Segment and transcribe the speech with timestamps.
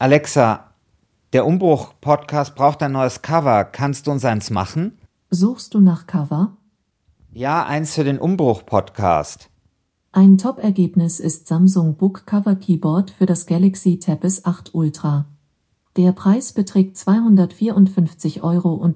[0.00, 0.74] Alexa,
[1.32, 3.64] der Umbruch-Podcast braucht ein neues Cover.
[3.64, 4.96] Kannst du uns eins machen?
[5.28, 6.56] Suchst du nach Cover?
[7.32, 9.50] Ja, eins für den Umbruch-Podcast.
[10.12, 15.26] Ein Top-Ergebnis ist Samsung Book Cover Keyboard für das Galaxy Tab S8 Ultra.
[15.96, 18.88] Der Preis beträgt 254,99 Euro.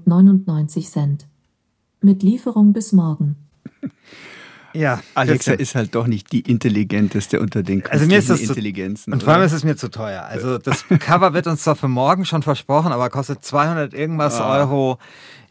[2.01, 3.35] Mit Lieferung bis morgen.
[4.75, 9.11] Ja, Alexa ist halt doch nicht die intelligenteste unter den also mir ist das Intelligenzen.
[9.11, 10.23] Zu, und vor allem ist es mir zu teuer.
[10.23, 14.59] Also das Cover wird uns zwar für morgen schon versprochen, aber kostet 200 irgendwas ah.
[14.59, 14.99] Euro.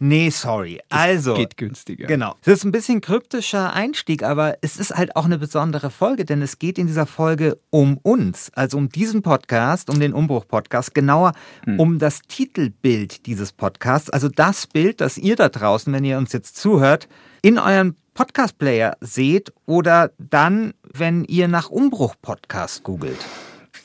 [0.04, 0.80] Nee, sorry.
[0.90, 2.08] Das also geht günstiger.
[2.08, 2.36] Genau.
[2.42, 6.42] Es ist ein bisschen kryptischer Einstieg, aber es ist halt auch eine besondere Folge, denn
[6.42, 10.96] es geht in dieser Folge um uns, also um diesen Podcast, um den Umbruch Podcast,
[10.96, 11.34] genauer
[11.66, 11.80] hm.
[11.80, 16.34] um das Titelbild dieses Podcasts, also das Bild, das ihr da draußen, wenn ihr uns
[16.34, 17.08] jetzt zuhört,
[17.44, 23.18] in euren Podcast-Player seht oder dann, wenn ihr nach Umbruch-Podcast googelt.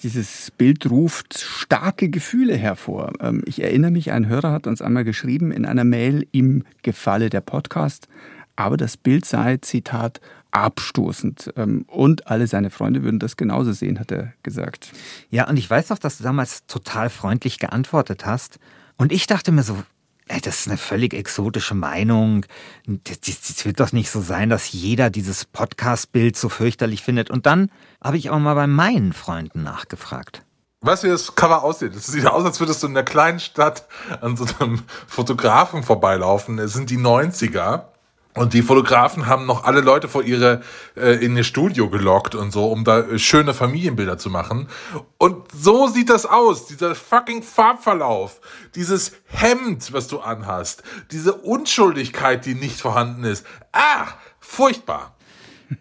[0.02, 3.12] Dieses Bild ruft starke Gefühle hervor.
[3.20, 7.30] Ähm, ich erinnere mich, ein Hörer hat uns einmal geschrieben in einer Mail, ihm gefalle
[7.30, 8.08] der Podcast,
[8.56, 11.52] aber das Bild sei, Zitat, abstoßend.
[11.56, 14.92] Ähm, und alle seine Freunde würden das genauso sehen, hat er gesagt.
[15.30, 18.58] Ja, und ich weiß auch, dass du damals total freundlich geantwortet hast.
[18.96, 19.76] Und ich dachte mir so,
[20.28, 22.46] Ey, das ist eine völlig exotische Meinung.
[22.86, 27.30] Es wird doch nicht so sein, dass jeder dieses Podcast-Bild so fürchterlich findet.
[27.30, 27.70] Und dann
[28.02, 30.42] habe ich auch mal bei meinen Freunden nachgefragt.
[30.80, 31.94] Weißt du, wie das Cover aussieht?
[31.94, 33.86] Es sieht aus, als würdest du in der kleinen Stadt
[34.20, 36.58] an so einem Fotografen vorbeilaufen.
[36.58, 37.84] Es sind die 90er.
[38.36, 40.60] Und die Fotografen haben noch alle Leute vor ihre
[40.94, 44.68] äh, in ihr Studio gelockt und so, um da äh, schöne Familienbilder zu machen.
[45.18, 48.40] Und so sieht das aus, dieser fucking Farbverlauf,
[48.74, 53.46] dieses Hemd, was du anhast, diese Unschuldigkeit, die nicht vorhanden ist.
[53.72, 54.06] Ah,
[54.38, 55.16] furchtbar.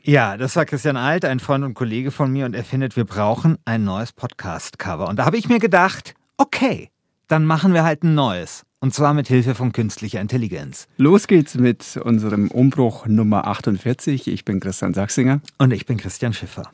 [0.01, 3.05] Ja, das war Christian Alt, ein Freund und Kollege von mir, und er findet, wir
[3.05, 5.07] brauchen ein neues Podcast-Cover.
[5.07, 6.89] Und da habe ich mir gedacht, okay,
[7.27, 8.64] dann machen wir halt ein neues.
[8.85, 10.87] Und zwar mit Hilfe von künstlicher Intelligenz.
[10.97, 14.27] Los geht's mit unserem Umbruch Nummer 48.
[14.27, 15.41] Ich bin Christian Sachsinger.
[15.57, 16.71] Und ich bin Christian Schiffer.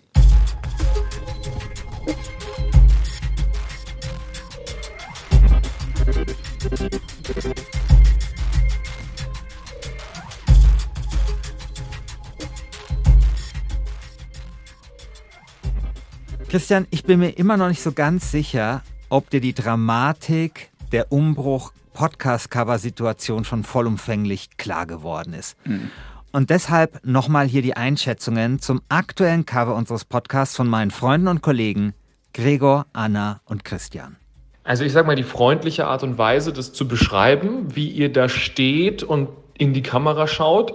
[16.50, 21.14] Christian, ich bin mir immer noch nicht so ganz sicher, ob dir die Dramatik der
[21.14, 25.56] Umbruch Podcast-Cover-Situation schon vollumfänglich klar geworden ist.
[25.68, 25.92] Mhm.
[26.32, 31.44] Und deshalb nochmal hier die Einschätzungen zum aktuellen Cover unseres Podcasts von meinen Freunden und
[31.44, 31.94] Kollegen
[32.34, 34.16] Gregor, Anna und Christian.
[34.64, 38.30] Also ich sage mal, die freundliche Art und Weise, das zu beschreiben, wie ihr da
[38.30, 39.30] steht und
[39.60, 40.74] in die Kamera schaut,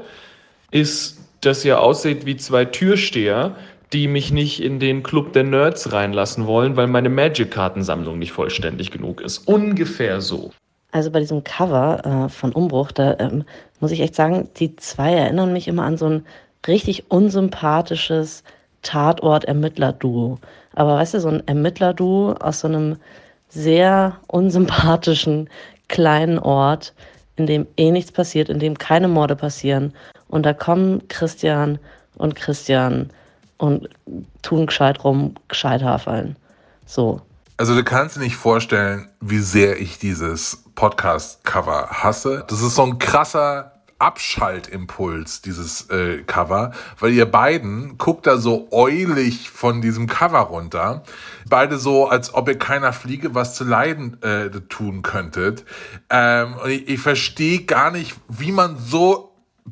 [0.71, 3.57] ist, dass ihr aussieht wie zwei Türsteher,
[3.93, 8.93] die mich nicht in den Club der Nerds reinlassen wollen, weil meine Magic-Kartensammlung nicht vollständig
[8.93, 9.39] genug ist.
[9.49, 10.53] Ungefähr so.
[10.97, 13.45] Also bei diesem Cover äh, von Umbruch, da ähm,
[13.81, 16.25] muss ich echt sagen, die zwei erinnern mich immer an so ein
[16.67, 18.43] richtig unsympathisches
[18.81, 20.39] Tatort-Ermittler-Duo.
[20.75, 22.97] Aber weißt du, so ein Ermittler-Duo aus so einem
[23.51, 25.51] sehr unsympathischen
[25.89, 26.95] kleinen Ort,
[27.37, 29.93] in dem eh nichts passiert, in dem keine Morde passieren.
[30.29, 31.79] Und da kommen Christian
[32.17, 33.11] und Christian
[33.59, 33.91] und
[34.41, 36.37] tun gescheit rum, gescheit hafeln.
[36.87, 37.21] So.
[37.59, 42.45] Also du kannst dir nicht vorstellen, wie sehr ich dieses Podcast-Cover hasse.
[42.47, 48.69] Das ist so ein krasser Abschaltimpuls, dieses äh, Cover, weil ihr beiden guckt da so
[48.71, 51.03] eulig von diesem Cover runter.
[51.49, 55.65] Beide so, als ob ihr keiner Fliege was zu leiden äh, tun könntet.
[56.11, 59.26] Ähm, und ich, ich verstehe gar nicht, wie man so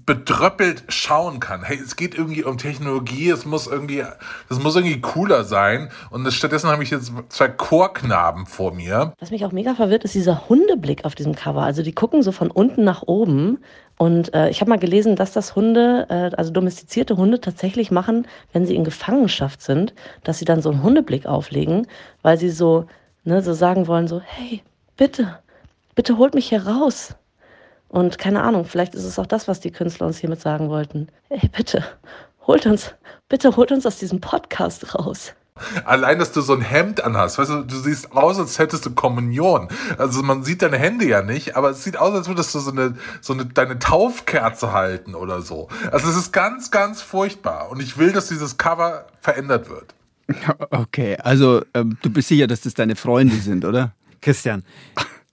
[0.06, 1.62] bedröppelt schauen kann.
[1.62, 4.04] Hey, es geht irgendwie um Technologie, es muss irgendwie,
[4.48, 5.90] das muss irgendwie cooler sein.
[6.10, 9.14] Und stattdessen habe ich jetzt zwei Chorknaben vor mir.
[9.20, 11.62] Was mich auch mega verwirrt, ist dieser Hundeblick auf diesem Cover.
[11.62, 13.58] Also die gucken so von unten nach oben.
[13.96, 18.26] Und äh, ich habe mal gelesen, dass das Hunde, äh, also domestizierte Hunde tatsächlich machen,
[18.52, 19.94] wenn sie in Gefangenschaft sind,
[20.24, 21.86] dass sie dann so einen Hundeblick auflegen,
[22.22, 22.86] weil sie so,
[23.22, 24.62] ne, so sagen wollen, so, hey,
[24.96, 25.38] bitte,
[25.94, 27.14] bitte holt mich hier raus.
[27.94, 31.06] Und keine Ahnung, vielleicht ist es auch das, was die Künstler uns hiermit sagen wollten.
[31.28, 31.84] Hey, bitte,
[32.44, 32.92] holt uns,
[33.28, 35.32] bitte holt uns aus diesem Podcast raus.
[35.84, 38.90] Allein, dass du so ein Hemd anhast, weißt du, du siehst aus, als hättest du
[38.96, 39.68] Kommunion.
[39.96, 42.72] Also man sieht deine Hände ja nicht, aber es sieht aus, als würdest du so
[42.72, 45.68] eine, so eine, deine Taufkerze halten oder so.
[45.92, 47.70] Also es ist ganz, ganz furchtbar.
[47.70, 49.94] Und ich will, dass dieses Cover verändert wird.
[50.70, 53.92] Okay, also ähm, du bist sicher, dass das deine Freunde sind, oder?
[54.20, 54.64] Christian,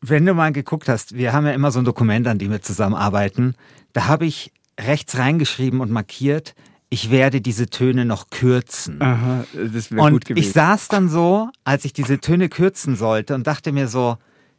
[0.02, 2.62] wenn du mal geguckt hast, wir haben ja immer so ein Dokument, an dem wir
[2.62, 3.56] zusammenarbeiten.
[3.94, 6.56] Da habe ich rechts reingeschrieben und markiert,
[6.90, 9.02] ich werde diese Töne noch kürzen.
[9.02, 10.46] Aha, das wäre gut gewesen.
[10.46, 14.18] ich saß dann so, als ich diese Töne kürzen sollte und dachte mir so,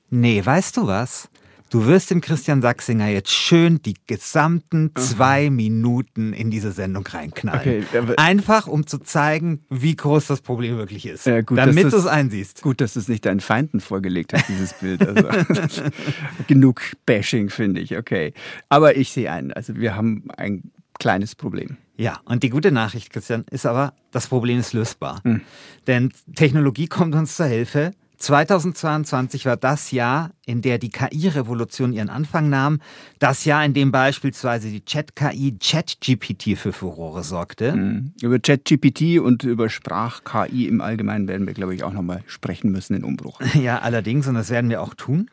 [0.09, 1.29] nee, weißt du was?
[1.73, 7.87] Du wirst dem Christian Sachsinger jetzt schön die gesamten zwei Minuten in diese Sendung reinknallen.
[7.91, 11.25] Okay, Einfach, um zu zeigen, wie groß das Problem wirklich ist.
[11.25, 12.61] Ja, gut, damit du es einsiehst.
[12.61, 15.01] Gut, dass du es nicht deinen Feinden vorgelegt hast, dieses Bild.
[15.01, 15.27] Also,
[16.47, 18.35] genug Bashing, finde ich, okay.
[18.69, 21.79] Aber ich sehe ein, also wir haben ein kleines Problem.
[21.97, 25.23] Ja, und die gute Nachricht, Christian, ist aber, das Problem ist lösbar.
[25.25, 25.41] Hm.
[25.87, 27.93] Denn Technologie kommt uns zur Hilfe.
[28.23, 32.81] 2022 war das Jahr, in der die KI-Revolution ihren Anfang nahm.
[33.19, 37.75] Das Jahr, in dem beispielsweise die Chat-KI ChatGPT für Furore sorgte.
[37.75, 38.13] Mhm.
[38.23, 42.95] Über ChatGPT und über Sprach-KI im Allgemeinen werden wir, glaube ich, auch nochmal sprechen müssen
[42.95, 43.41] in Umbruch.
[43.63, 45.31] Ja, allerdings, und das werden wir auch tun.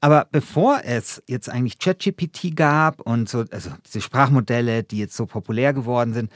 [0.00, 5.26] Aber bevor es jetzt eigentlich ChatGPT gab und so, also diese Sprachmodelle, die jetzt so
[5.26, 6.30] populär geworden sind,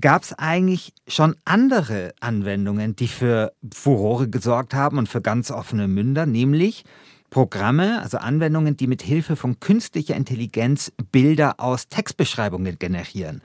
[0.00, 5.88] gab es eigentlich schon andere Anwendungen, die für Furore gesorgt haben und für ganz offene
[5.88, 6.84] Münder, nämlich
[7.30, 13.42] Programme, also Anwendungen, die mit Hilfe von künstlicher Intelligenz Bilder aus Textbeschreibungen generieren.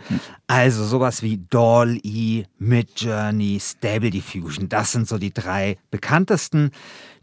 [0.47, 6.71] Also sowas wie DALL-E, Midjourney, Stable Diffusion, das sind so die drei bekanntesten.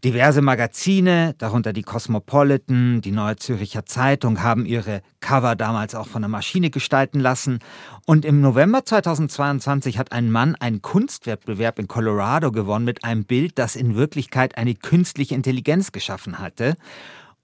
[0.04, 6.22] Diverse Magazine, darunter die Cosmopolitan, die Neue Züricher Zeitung, haben ihre Cover damals auch von
[6.22, 7.58] der Maschine gestalten lassen.
[8.08, 13.58] Und im November 2022 hat ein Mann einen Kunstwettbewerb in Colorado gewonnen mit einem Bild,
[13.58, 16.76] das in Wirklichkeit eine künstliche Intelligenz geschaffen hatte.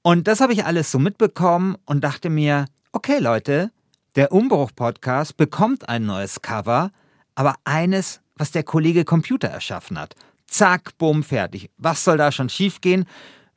[0.00, 3.72] Und das habe ich alles so mitbekommen und dachte mir, okay Leute,
[4.14, 6.92] der Umbruch-Podcast bekommt ein neues Cover,
[7.34, 10.14] aber eines, was der Kollege Computer erschaffen hat.
[10.46, 11.68] Zack, bumm, fertig.
[11.76, 13.04] Was soll da schon schiefgehen?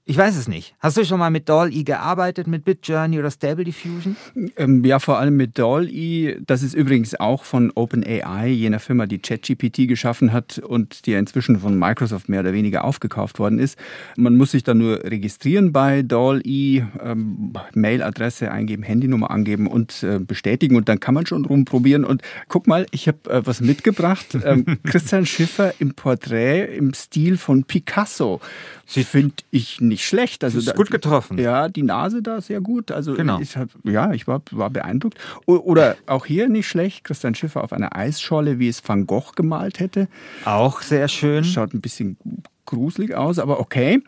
[0.09, 0.74] Ich weiß es nicht.
[0.80, 4.15] Hast du schon mal mit DALL-E gearbeitet, mit Midjourney oder Stable Diffusion?
[4.56, 6.38] Ähm, ja, vor allem mit DALL-E.
[6.48, 11.19] Das ist übrigens auch von OpenAI, jener Firma, die ChatGPT geschaffen hat und die ja
[11.19, 13.77] inzwischen von Microsoft mehr oder weniger aufgekauft worden ist.
[14.15, 20.19] Man muss sich dann nur registrieren bei DALL-E, ähm, Mailadresse eingeben, Handynummer angeben und äh,
[20.19, 22.06] bestätigen und dann kann man schon rumprobieren.
[22.06, 24.38] Und guck mal, ich habe äh, was mitgebracht.
[24.48, 28.39] Ähm, Christian Schiffer im Porträt im Stil von Picasso.
[28.86, 30.44] Finde ich nicht schlecht.
[30.44, 31.38] Also Ist da- gut getroffen.
[31.38, 32.91] Ja, die Nase da sehr gut.
[32.91, 33.39] Also Genau.
[33.39, 35.17] ich hab, ja, ich war, war beeindruckt.
[35.45, 39.79] Oder auch hier nicht schlecht, Christian Schiffer auf einer Eisscholle, wie es Van Gogh gemalt
[39.79, 40.07] hätte.
[40.45, 41.44] Auch sehr schön.
[41.44, 42.17] Schaut ein bisschen
[42.65, 44.01] gruselig aus, aber okay.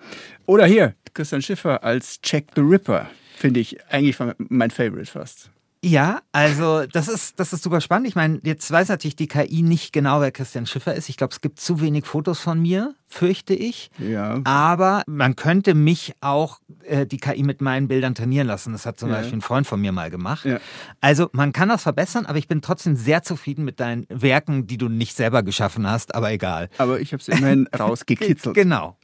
[0.46, 3.10] Oder hier, Christian Schiffer als Jack the Ripper.
[3.38, 5.50] Finde ich eigentlich mein Favorite fast.
[5.84, 8.08] Ja, also das ist, das ist super spannend.
[8.10, 11.08] Ich meine, jetzt weiß natürlich die KI nicht genau, wer Christian Schiffer ist.
[11.08, 13.90] Ich glaube, es gibt zu wenig Fotos von mir, fürchte ich.
[13.98, 14.42] Ja.
[14.44, 18.74] Aber man könnte mich auch äh, die KI mit meinen Bildern trainieren lassen.
[18.74, 19.16] Das hat zum Ja.
[19.16, 20.44] Beispiel ein Freund von mir mal gemacht.
[20.44, 20.60] Ja.
[21.00, 24.78] Also man kann das verbessern, aber ich bin trotzdem sehr zufrieden mit deinen Werken, die
[24.78, 26.70] du nicht selber geschaffen hast, aber egal.
[26.78, 28.54] Aber ich habe es immerhin rausgekitzelt.
[28.54, 28.98] Genau.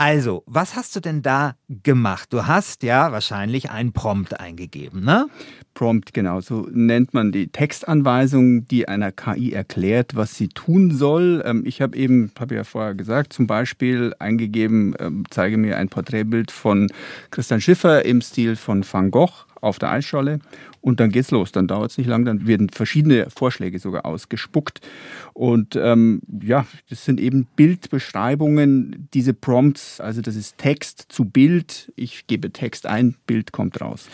[0.00, 2.32] Also, was hast du denn da gemacht?
[2.32, 5.26] Du hast ja wahrscheinlich einen Prompt eingegeben, ne?
[5.74, 6.40] Prompt, genau.
[6.40, 11.42] So nennt man die Textanweisung, die einer KI erklärt, was sie tun soll.
[11.44, 15.90] Ähm, Ich habe eben, habe ja vorher gesagt, zum Beispiel eingegeben, ähm, zeige mir ein
[15.90, 16.90] Porträtbild von
[17.30, 20.38] Christian Schiffer im Stil von Van Gogh auf der Eisscholle.
[20.80, 21.52] Und dann geht's los.
[21.52, 24.80] Dann dauert es nicht lang, dann werden verschiedene Vorschläge sogar ausgespuckt.
[25.34, 31.92] Und ähm, ja, das sind eben Bildbeschreibungen, diese Prompts, also das ist Text zu Bild.
[31.96, 34.08] Ich gebe Text ein, Bild kommt raus.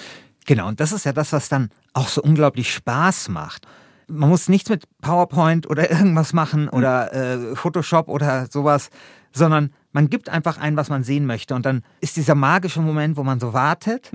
[0.46, 3.66] Genau, und das ist ja das, was dann auch so unglaublich Spaß macht.
[4.08, 8.90] Man muss nichts mit PowerPoint oder irgendwas machen oder äh, Photoshop oder sowas,
[9.32, 11.54] sondern man gibt einfach ein, was man sehen möchte.
[11.54, 14.10] Und dann ist dieser magische Moment, wo man so wartet.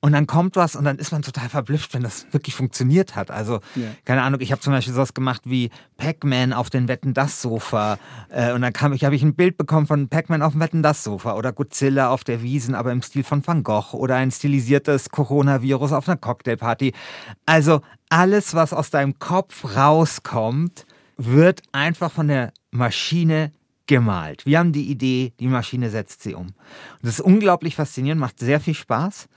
[0.00, 3.30] Und dann kommt was und dann ist man total verblüfft, wenn das wirklich funktioniert hat.
[3.30, 3.88] Also, Ja.
[4.04, 7.98] keine Ahnung, ich habe zum Beispiel sowas gemacht wie Pac-Man auf den Wetten das Sofa.
[8.28, 10.82] Äh, und dann kam ich, habe ich ein Bild bekommen von Pac-Man auf dem Wetten
[10.82, 14.30] das Sofa oder Godzilla auf der Wiesen, aber im Stil von Van Gogh oder ein
[14.30, 16.92] stilisiertes Coronavirus auf einer Cocktailparty.
[17.46, 20.86] Also alles, was aus deinem Kopf rauskommt,
[21.16, 23.50] wird einfach von der Maschine
[23.86, 24.44] gemalt.
[24.46, 26.46] Wir haben die Idee, die Maschine setzt sie um.
[26.48, 26.54] Und
[27.02, 29.28] das ist unglaublich faszinierend, macht sehr viel Spaß.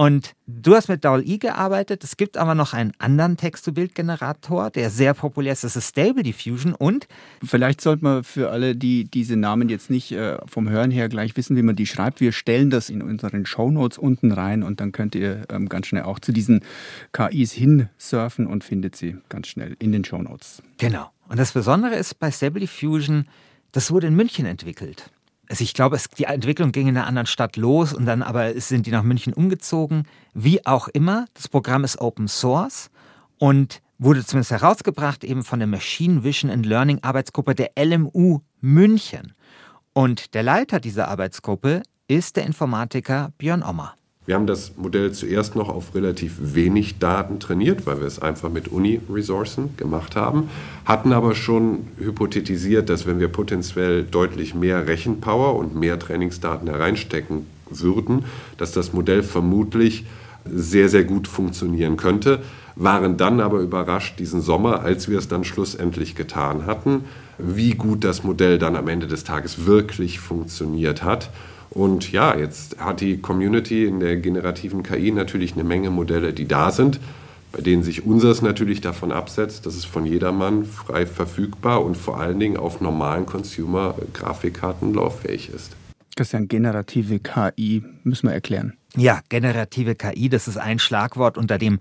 [0.00, 2.02] Und du hast mit DALL-E gearbeitet.
[2.04, 5.62] Es gibt aber noch einen anderen Text-to-Bild-Generator, der sehr populär ist.
[5.62, 7.06] Das ist Stable Diffusion und
[7.44, 11.36] Vielleicht sollte man für alle, die diese Namen jetzt nicht äh, vom Hören her gleich
[11.36, 14.92] wissen, wie man die schreibt, wir stellen das in unseren Shownotes unten rein und dann
[14.92, 16.64] könnt ihr ähm, ganz schnell auch zu diesen
[17.12, 20.62] KIs hinsurfen und findet sie ganz schnell in den Shownotes.
[20.78, 21.10] Genau.
[21.28, 23.26] Und das Besondere ist bei Stable Diffusion,
[23.72, 25.10] das wurde in München entwickelt.
[25.50, 28.58] Also ich glaube, es, die Entwicklung ging in einer anderen Stadt los und dann aber
[28.60, 30.04] sind die nach München umgezogen.
[30.32, 32.88] Wie auch immer, das Programm ist Open Source
[33.38, 39.32] und wurde zumindest herausgebracht eben von der Machine Vision and Learning Arbeitsgruppe der LMU München.
[39.92, 43.96] Und der Leiter dieser Arbeitsgruppe ist der Informatiker Björn Ommer.
[44.26, 48.50] Wir haben das Modell zuerst noch auf relativ wenig Daten trainiert, weil wir es einfach
[48.50, 50.50] mit Uni-Ressourcen gemacht haben,
[50.84, 57.46] hatten aber schon hypothetisiert, dass wenn wir potenziell deutlich mehr Rechenpower und mehr Trainingsdaten hereinstecken
[57.70, 58.26] würden,
[58.58, 60.04] dass das Modell vermutlich
[60.44, 62.40] sehr, sehr gut funktionieren könnte,
[62.76, 67.04] waren dann aber überrascht diesen Sommer, als wir es dann schlussendlich getan hatten,
[67.38, 71.30] wie gut das Modell dann am Ende des Tages wirklich funktioniert hat
[71.70, 76.48] und ja, jetzt hat die Community in der generativen KI natürlich eine Menge Modelle, die
[76.48, 77.00] da sind,
[77.52, 82.18] bei denen sich unseres natürlich davon absetzt, dass es von jedermann frei verfügbar und vor
[82.18, 85.76] allen Dingen auf normalen Consumer-Grafikkarten lauffähig ist.
[86.16, 88.74] Christian, generative KI müssen wir erklären.
[88.96, 91.78] Ja, generative KI, das ist ein Schlagwort, unter dem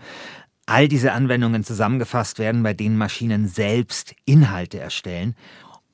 [0.68, 5.36] all diese Anwendungen zusammengefasst werden, bei denen Maschinen selbst Inhalte erstellen.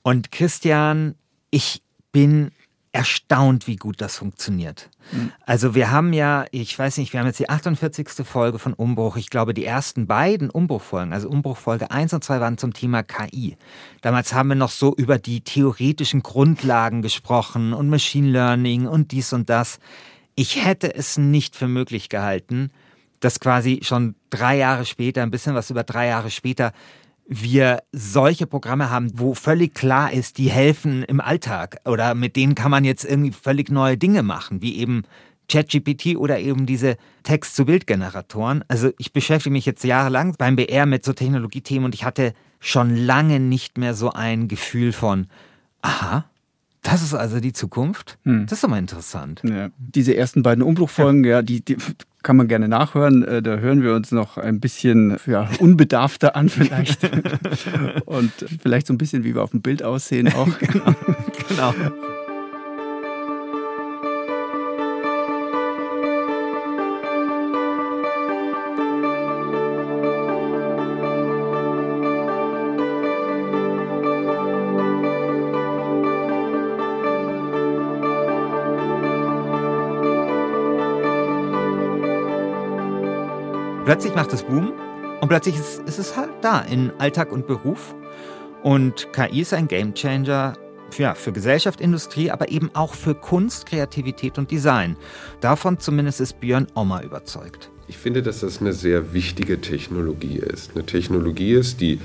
[0.03, 1.15] Und Christian,
[1.49, 2.51] ich bin
[2.95, 4.89] erstaunt, wie gut das funktioniert.
[5.11, 5.31] Mhm.
[5.45, 8.25] Also wir haben ja, ich weiß nicht, wir haben jetzt die 48.
[8.25, 9.17] Folge von Umbruch.
[9.17, 13.57] Ich glaube, die ersten beiden Umbruchfolgen, also Umbruchfolge 1 und 2 waren zum Thema KI.
[14.01, 19.33] Damals haben wir noch so über die theoretischen Grundlagen gesprochen und Machine Learning und dies
[19.33, 19.79] und das.
[20.35, 22.71] Ich hätte es nicht für möglich gehalten,
[23.19, 26.71] dass quasi schon drei Jahre später, ein bisschen was über drei Jahre später,
[27.27, 32.55] wir solche Programme haben, wo völlig klar ist, die helfen im Alltag oder mit denen
[32.55, 35.03] kann man jetzt irgendwie völlig neue Dinge machen, wie eben
[35.49, 38.63] ChatGPT oder eben diese Text-zu-Bild-Generatoren.
[38.67, 42.95] Also ich beschäftige mich jetzt jahrelang beim BR mit so Technologiethemen und ich hatte schon
[42.95, 45.27] lange nicht mehr so ein Gefühl von,
[45.81, 46.25] aha,
[46.81, 48.17] das ist also die Zukunft.
[48.23, 48.45] Hm.
[48.45, 49.41] Das ist doch mal interessant.
[49.43, 49.69] Ja.
[49.77, 51.77] Diese ersten beiden Umbruchfolgen, ja, ja die, die,
[52.25, 53.23] kann man gerne nachhören.
[53.23, 56.99] Äh, da hören wir uns noch ein bisschen ja, unbedarfter an vielleicht.
[58.05, 60.49] Und vielleicht so ein bisschen, wie wir auf dem Bild aussehen auch.
[61.47, 61.73] genau.
[83.85, 84.73] Plötzlich macht es Boom
[85.21, 87.93] und plötzlich ist, ist es halt da in Alltag und Beruf.
[88.63, 90.53] Und KI ist ein Gamechanger
[90.97, 94.97] ja, für Gesellschaft, Industrie, aber eben auch für Kunst, Kreativität und Design.
[95.39, 97.69] Davon zumindest ist Björn Ommer überzeugt.
[97.87, 100.71] Ich finde, dass das eine sehr wichtige Technologie ist.
[100.73, 101.99] Eine Technologie ist, die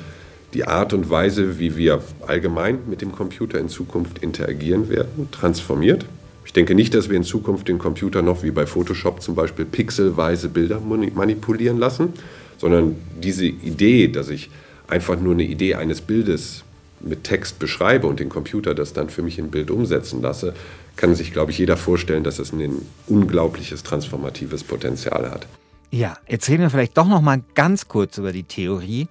[0.53, 6.05] die Art und Weise, wie wir allgemein mit dem Computer in Zukunft interagieren werden, transformiert.
[6.51, 9.65] Ich denke nicht, dass wir in Zukunft den Computer noch wie bei Photoshop zum Beispiel
[9.65, 12.13] pixelweise Bilder manipulieren lassen,
[12.59, 14.51] sondern diese Idee, dass ich
[14.89, 16.65] einfach nur eine Idee eines Bildes
[16.99, 20.53] mit Text beschreibe und den Computer das dann für mich in Bild umsetzen lasse,
[20.97, 25.47] kann sich, glaube ich, jeder vorstellen, dass es ein unglaubliches transformatives Potenzial hat.
[25.93, 29.07] Ja, jetzt reden wir vielleicht doch noch mal ganz kurz über die Theorie.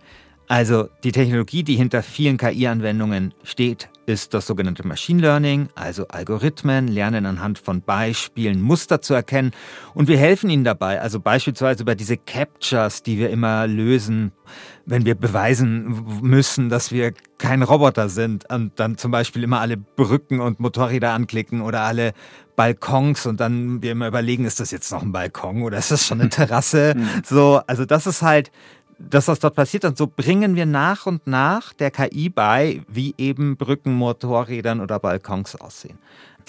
[0.50, 6.88] Also die Technologie, die hinter vielen KI-Anwendungen steht, ist das sogenannte Machine Learning, also Algorithmen
[6.88, 9.52] lernen anhand von Beispielen Muster zu erkennen
[9.94, 14.32] und wir helfen ihnen dabei, also beispielsweise bei diese Captures, die wir immer lösen,
[14.86, 19.78] wenn wir beweisen müssen, dass wir kein Roboter sind und dann zum Beispiel immer alle
[19.78, 22.14] Brücken und Motorräder anklicken oder alle
[22.56, 26.06] Balkons und dann wir immer überlegen, ist das jetzt noch ein Balkon oder ist das
[26.06, 26.94] schon eine Terrasse?
[26.96, 27.08] Mhm.
[27.24, 28.52] so, also das ist halt
[29.00, 29.86] das, was dort passiert.
[29.86, 35.00] Und so bringen wir nach und nach der KI bei, wie eben Brücken, Motorrädern oder
[35.00, 35.98] Balkons aussehen.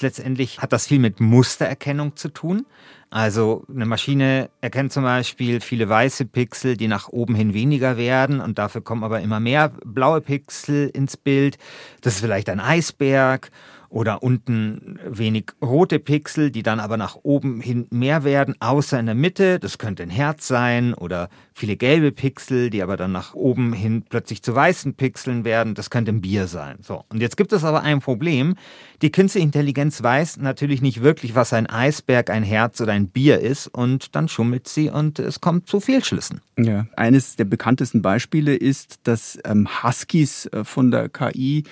[0.01, 2.65] Letztendlich hat das viel mit Mustererkennung zu tun.
[3.11, 8.41] Also eine Maschine erkennt zum Beispiel viele weiße Pixel, die nach oben hin weniger werden
[8.41, 11.59] und dafür kommen aber immer mehr blaue Pixel ins Bild.
[12.03, 13.51] Das ist vielleicht ein Eisberg
[13.91, 19.07] oder unten wenig rote Pixel, die dann aber nach oben hin mehr werden, außer in
[19.07, 19.59] der Mitte.
[19.59, 24.05] Das könnte ein Herz sein oder viele gelbe Pixel, die aber dann nach oben hin
[24.09, 25.75] plötzlich zu weißen Pixeln werden.
[25.75, 26.79] Das könnte ein Bier sein.
[26.83, 27.05] So.
[27.09, 28.55] Und jetzt gibt es aber ein Problem.
[29.03, 33.41] Die künstliche Intelligenz weiß natürlich nicht wirklich, was ein Eisberg, ein Herz oder ein Bier
[33.41, 36.43] ist und dann schummelt sie und es kommt zu Fehlschlüssen.
[36.59, 41.65] Ja, eines der bekanntesten Beispiele ist, dass ähm, Huskies äh, von der KI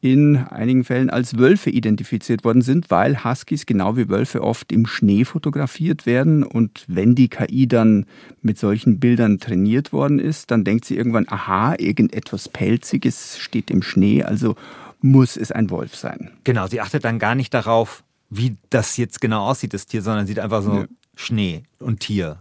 [0.00, 4.86] in einigen Fällen als Wölfe identifiziert worden sind, weil Huskies genau wie Wölfe oft im
[4.86, 6.44] Schnee fotografiert werden.
[6.44, 8.06] Und wenn die KI dann
[8.40, 13.82] mit solchen Bildern trainiert worden ist, dann denkt sie irgendwann, aha, irgendetwas Pelziges steht im
[13.82, 14.54] Schnee, also
[15.00, 16.30] muss es ein Wolf sein.
[16.44, 20.26] Genau, sie achtet dann gar nicht darauf, wie das jetzt genau aussieht, das Tier, sondern
[20.26, 20.86] sieht einfach so ja.
[21.14, 22.38] Schnee und Tier.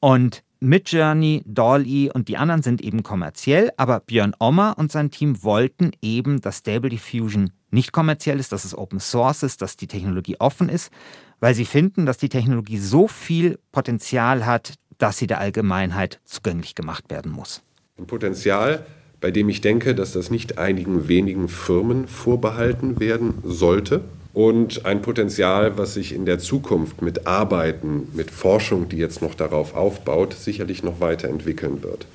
[0.00, 5.42] Und Midjourney, Dolly und die anderen sind eben kommerziell, aber Björn Ommer und sein Team
[5.42, 9.88] wollten eben, dass Stable Diffusion nicht kommerziell ist, dass es Open Source ist, dass die
[9.88, 10.92] Technologie offen ist,
[11.40, 16.76] weil sie finden, dass die Technologie so viel Potenzial hat, dass sie der Allgemeinheit zugänglich
[16.76, 17.62] gemacht werden muss.
[17.98, 18.86] Ein Potenzial,
[19.20, 24.04] bei dem ich denke, dass das nicht einigen wenigen Firmen vorbehalten werden sollte.
[24.34, 29.34] Und ein Potenzial, was sich in der Zukunft mit Arbeiten, mit Forschung, die jetzt noch
[29.34, 32.06] darauf aufbaut, sicherlich noch weiterentwickeln wird.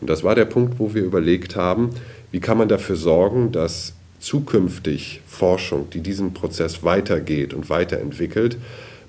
[0.00, 1.90] Und das war der Punkt, wo wir überlegt haben,
[2.30, 8.58] wie kann man dafür sorgen, dass zukünftig Forschung, die diesen Prozess weitergeht und weiterentwickelt,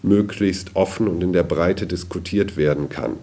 [0.01, 3.17] möglichst offen und in der Breite diskutiert werden kann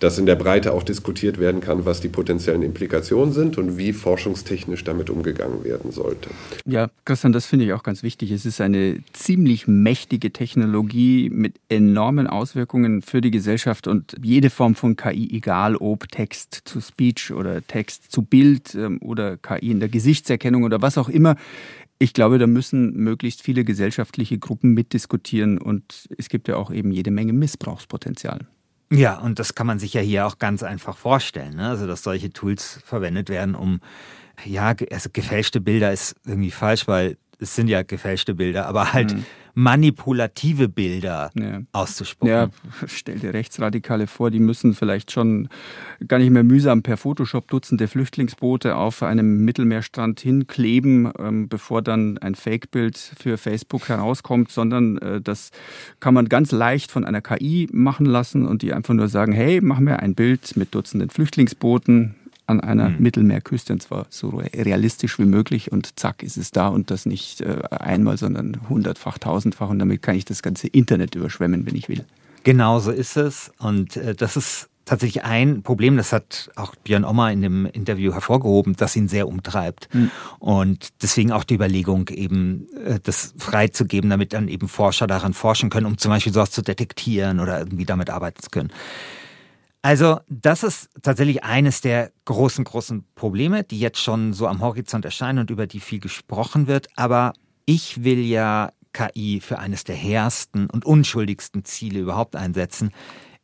[0.00, 3.92] dass in der Breite auch diskutiert werden kann, was die potenziellen Implikationen sind und wie
[3.92, 6.30] forschungstechnisch damit umgegangen werden sollte.
[6.66, 8.30] Ja, Christian, das finde ich auch ganz wichtig.
[8.30, 14.74] Es ist eine ziemlich mächtige Technologie mit enormen Auswirkungen für die Gesellschaft und jede Form
[14.74, 19.80] von KI, egal ob Text zu Speech oder Text zu Bild ähm, oder KI in
[19.80, 21.36] der Gesichtserkennung oder was auch immer,
[21.98, 26.90] ich glaube, da müssen möglichst viele gesellschaftliche Gruppen mitdiskutieren und es gibt ja auch eben
[26.90, 28.40] jede Menge Missbrauchspotenzial.
[28.92, 31.56] Ja, und das kann man sich ja hier auch ganz einfach vorstellen.
[31.56, 31.68] Ne?
[31.68, 33.80] Also, dass solche Tools verwendet werden, um,
[34.44, 39.14] ja, also gefälschte Bilder ist irgendwie falsch, weil es sind ja gefälschte Bilder, aber halt
[39.14, 39.24] mhm.
[39.54, 41.60] manipulative Bilder ja.
[41.72, 42.34] auszuspucken.
[42.34, 42.48] Ja,
[42.86, 45.48] stell dir Rechtsradikale vor, die müssen vielleicht schon
[46.08, 52.18] gar nicht mehr mühsam per Photoshop Dutzende Flüchtlingsboote auf einem Mittelmeerstrand hinkleben, ähm, bevor dann
[52.18, 55.50] ein Fake-Bild für Facebook herauskommt, sondern äh, das
[56.00, 59.60] kann man ganz leicht von einer KI machen lassen und die einfach nur sagen, hey,
[59.62, 62.14] mach mir ein Bild mit Dutzenden Flüchtlingsbooten,
[62.46, 62.96] an einer mhm.
[63.00, 67.40] Mittelmeerküste und zwar so realistisch wie möglich und zack ist es da und das nicht
[67.40, 71.88] äh, einmal, sondern hundertfach, tausendfach und damit kann ich das ganze Internet überschwemmen, wenn ich
[71.88, 72.04] will.
[72.42, 77.04] Genau so ist es und äh, das ist tatsächlich ein Problem, das hat auch Björn
[77.04, 79.88] Ommer in dem Interview hervorgehoben, das ihn sehr umtreibt.
[79.94, 80.10] Mhm.
[80.38, 85.70] Und deswegen auch die Überlegung, eben äh, das freizugeben, damit dann eben Forscher daran forschen
[85.70, 88.70] können, um zum Beispiel sowas zu detektieren oder irgendwie damit arbeiten zu können.
[89.84, 95.04] Also das ist tatsächlich eines der großen, großen Probleme, die jetzt schon so am Horizont
[95.04, 96.86] erscheinen und über die viel gesprochen wird.
[96.96, 97.34] Aber
[97.66, 102.92] ich will ja KI für eines der hehrsten und unschuldigsten Ziele überhaupt einsetzen.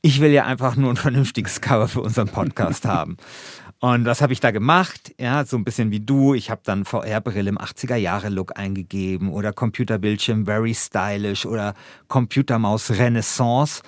[0.00, 3.18] Ich will ja einfach nur ein vernünftiges Cover für unseren Podcast haben.
[3.80, 5.14] Und was habe ich da gemacht?
[5.20, 6.32] Ja, so ein bisschen wie du.
[6.32, 11.74] Ich habe dann VR-Brille im 80er-Jahre-Look eingegeben oder Computerbildschirm very stylish oder
[12.08, 13.82] Computermaus Renaissance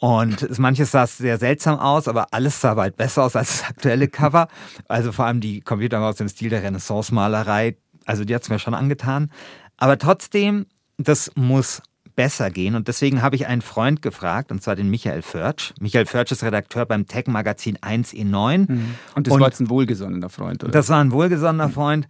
[0.00, 4.08] und manches sah sehr seltsam aus, aber alles sah weit besser aus als das aktuelle
[4.08, 4.48] Cover.
[4.86, 7.76] Also vor allem die Computermaus im Stil der Renaissance-Malerei.
[8.06, 9.30] Also die hat es mir schon angetan.
[9.76, 10.66] Aber trotzdem,
[10.98, 11.82] das muss
[12.18, 12.74] besser gehen.
[12.74, 15.72] Und deswegen habe ich einen Freund gefragt, und zwar den Michael Förtsch.
[15.78, 18.58] Michael Förtsch ist Redakteur beim Tech-Magazin 1E9.
[18.58, 18.94] Mhm.
[19.14, 20.72] Und das und war jetzt ein wohlgesonnener Freund, oder?
[20.72, 22.08] Das war ein wohlgesonnener Freund.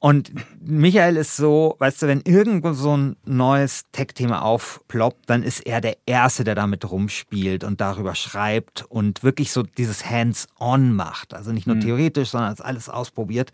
[0.00, 5.66] Und Michael ist so, weißt du, wenn irgendwo so ein neues Tech-Thema aufploppt, dann ist
[5.66, 11.34] er der Erste, der damit rumspielt und darüber schreibt und wirklich so dieses Hands-on macht.
[11.34, 11.80] Also nicht nur mhm.
[11.80, 13.50] theoretisch, sondern es alles ausprobiert.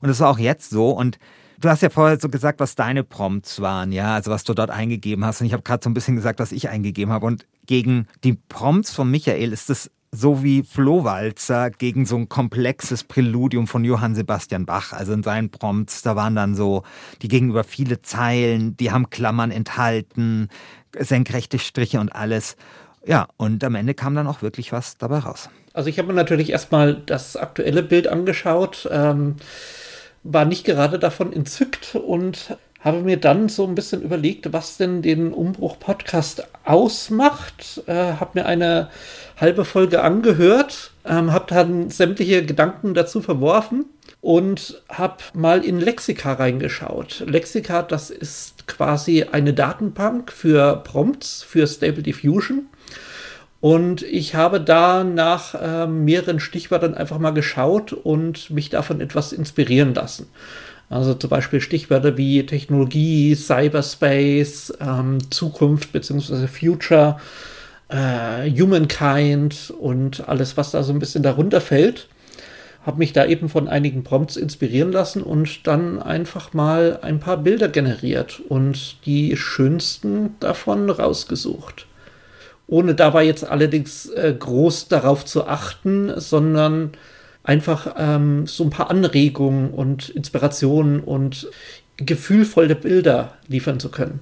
[0.00, 0.90] Und das war auch jetzt so.
[0.90, 1.18] Und
[1.60, 4.70] du hast ja vorher so gesagt, was deine Prompts waren, ja, also was du dort
[4.70, 5.42] eingegeben hast.
[5.42, 7.26] Und ich habe gerade so ein bisschen gesagt, was ich eingegeben habe.
[7.26, 13.02] Und gegen die Prompts von Michael ist es so wie Flohwalzer gegen so ein komplexes
[13.02, 14.92] Präludium von Johann Sebastian Bach.
[14.92, 16.82] Also in seinen Prompts, da waren dann so,
[17.22, 20.48] die gegenüber viele Zeilen, die haben Klammern enthalten,
[20.98, 22.56] senkrechte Striche und alles.
[23.06, 25.48] Ja, und am Ende kam dann auch wirklich was dabei raus.
[25.72, 29.36] Also ich habe mir natürlich erstmal das aktuelle Bild angeschaut, ähm,
[30.24, 35.02] war nicht gerade davon entzückt und habe mir dann so ein bisschen überlegt, was denn
[35.02, 37.82] den Umbruch-Podcast ausmacht.
[37.86, 38.90] Äh, habe mir eine
[39.42, 43.86] halbe Folge angehört, ähm, habe dann sämtliche Gedanken dazu verworfen
[44.20, 47.24] und habe mal in Lexika reingeschaut.
[47.26, 52.66] Lexika, das ist quasi eine Datenbank für Prompts für Stable Diffusion.
[53.60, 59.32] Und ich habe da nach äh, mehreren Stichwörtern einfach mal geschaut und mich davon etwas
[59.32, 60.28] inspirieren lassen.
[60.88, 66.46] Also zum Beispiel Stichwörter wie Technologie, Cyberspace, ähm, Zukunft bzw.
[66.46, 67.18] Future,
[67.88, 72.08] äh, Humankind und alles, was da so ein bisschen darunter fällt.
[72.84, 77.36] Habe mich da eben von einigen Prompts inspirieren lassen und dann einfach mal ein paar
[77.36, 81.86] Bilder generiert und die schönsten davon rausgesucht.
[82.66, 86.92] Ohne dabei jetzt allerdings äh, groß darauf zu achten, sondern
[87.44, 91.48] einfach ähm, so ein paar Anregungen und Inspirationen und
[91.96, 94.20] gefühlvolle Bilder liefern zu können.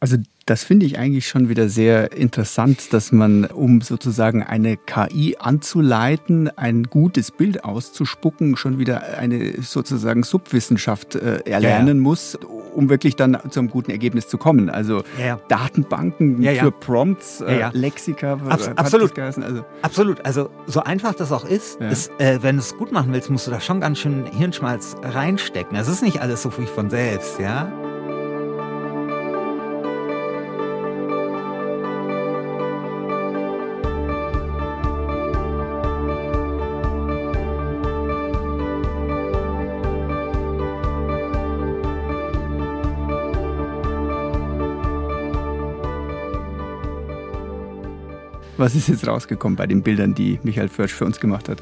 [0.00, 5.36] Also Das finde ich eigentlich schon wieder sehr interessant, dass man, um sozusagen eine KI
[5.38, 12.00] anzuleiten, ein gutes Bild auszuspucken, schon wieder eine sozusagen Subwissenschaft äh, erlernen ja, ja.
[12.00, 12.38] muss,
[12.74, 14.68] um wirklich dann zu einem guten Ergebnis zu kommen.
[14.68, 19.16] Also ja, Datenbanken für Prompts, äh, Lexika, Abs absolut.
[19.18, 20.24] Also absolut.
[20.24, 23.46] Also so einfach das auch ist, ist äh, wenn du es gut machen willst, musst
[23.46, 25.76] du da schon ganz schön Hirnschmalz reinstecken.
[25.76, 27.70] Es ist nicht alles so wie von selbst, ja.
[48.62, 51.60] Was ist jetzt rausgekommen bei den Bildern, die Michael Försch für uns gemacht hat?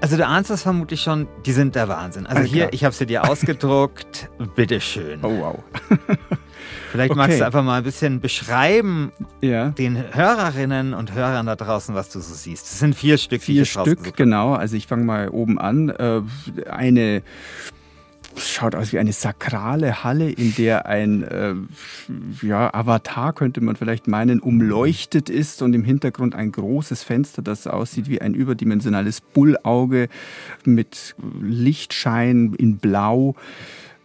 [0.00, 2.26] Also du ahnst das vermutlich schon, die sind der Wahnsinn.
[2.26, 2.52] Also Alter.
[2.52, 4.28] hier, ich habe sie dir ausgedruckt.
[4.56, 5.20] Bitteschön.
[5.22, 5.58] Oh wow.
[6.90, 7.18] Vielleicht okay.
[7.18, 9.68] magst du einfach mal ein bisschen beschreiben ja.
[9.68, 12.64] den Hörerinnen und Hörern da draußen, was du so siehst.
[12.64, 13.42] Das sind vier Stück.
[13.42, 14.54] Vier Stück, genau.
[14.54, 15.90] Also ich fange mal oben an.
[15.90, 16.22] Äh,
[16.68, 17.22] eine
[18.36, 21.54] schaut aus wie eine sakrale Halle, in der ein äh,
[22.42, 27.66] ja, Avatar, könnte man vielleicht meinen, umleuchtet ist und im Hintergrund ein großes Fenster, das
[27.66, 30.08] aussieht wie ein überdimensionales Bullauge
[30.64, 33.34] mit Lichtschein in Blau.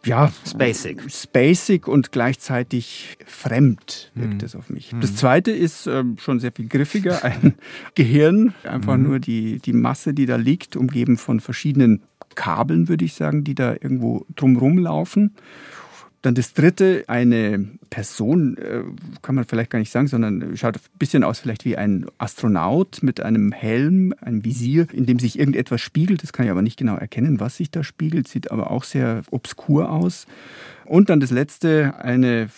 [0.05, 1.01] Ja, spacig.
[1.09, 4.45] Spacig und gleichzeitig fremd wirkt hm.
[4.45, 4.91] es auf mich.
[4.91, 5.01] Hm.
[5.01, 7.23] Das zweite ist äh, schon sehr viel griffiger.
[7.23, 7.55] Ein
[7.95, 9.03] Gehirn, einfach hm.
[9.03, 12.03] nur die, die Masse, die da liegt, umgeben von verschiedenen
[12.35, 15.35] Kabeln, würde ich sagen, die da irgendwo drumherum laufen.
[16.21, 18.81] Dann das dritte, eine Person, äh,
[19.21, 23.03] kann man vielleicht gar nicht sagen, sondern schaut ein bisschen aus vielleicht wie ein Astronaut
[23.03, 26.23] mit einem Helm, einem Visier, in dem sich irgendetwas spiegelt.
[26.23, 29.21] Das kann ich aber nicht genau erkennen, was sich da spiegelt, sieht aber auch sehr
[29.29, 30.25] obskur aus.
[30.85, 32.49] Und dann das letzte, eine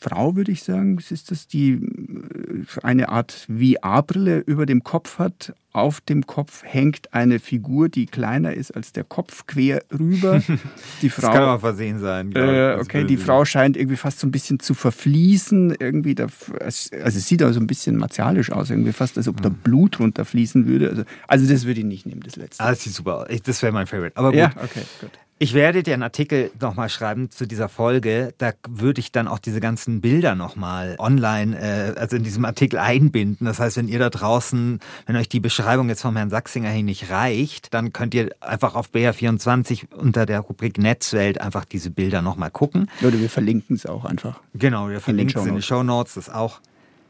[0.00, 5.54] Frau, würde ich sagen, ist das, die äh, eine Art VR-Brille über dem Kopf hat.
[5.72, 10.42] Auf dem Kopf hängt eine Figur, die kleiner ist als der Kopf, quer rüber.
[11.02, 12.34] Die Frau, das kann aber versehen sein.
[12.34, 15.76] Äh, okay, die Frau scheint irgendwie fast so ein bisschen zu verfließen.
[15.78, 19.40] Irgendwie da, also es sieht auch so ein bisschen martialisch aus, irgendwie fast, als ob
[19.42, 19.56] da hm.
[19.62, 20.88] Blut runterfließen würde.
[20.88, 22.64] Also, also das würde ich nicht nehmen, das letzte.
[22.64, 23.42] Ah, das sieht super aus.
[23.44, 24.16] Das wäre mein Favorite.
[24.16, 24.38] Aber gut.
[24.38, 25.10] Ja, okay, gut.
[25.40, 28.34] Ich werde dir einen Artikel nochmal schreiben zu dieser Folge.
[28.38, 32.80] Da würde ich dann auch diese ganzen Bilder nochmal online, äh, also in diesem Artikel
[32.80, 33.46] einbinden.
[33.46, 36.82] Das heißt, wenn ihr da draußen, wenn euch die Beschreibung jetzt vom Herrn Sachsinger hier
[36.82, 42.20] nicht reicht, dann könnt ihr einfach auf BR24 unter der Rubrik Netzwelt einfach diese Bilder
[42.20, 42.90] nochmal gucken.
[43.02, 44.40] Oder wir verlinken es auch einfach.
[44.54, 46.60] Genau, wir verlinken es in den Show Notes, das auch.